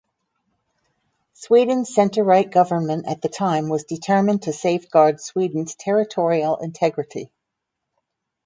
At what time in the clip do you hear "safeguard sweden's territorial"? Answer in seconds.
4.51-6.57